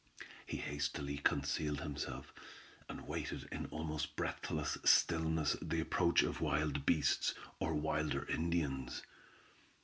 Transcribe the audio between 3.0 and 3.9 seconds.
waited in